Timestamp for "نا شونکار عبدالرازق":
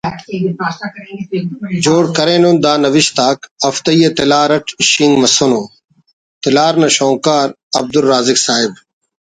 6.81-8.37